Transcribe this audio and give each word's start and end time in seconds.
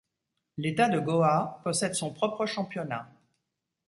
L'État 0.57 0.89
de 0.89 0.97
Goa 0.99 1.61
possède 1.63 1.93
son 1.93 2.11
propre 2.11 2.47
championnat. 2.47 3.07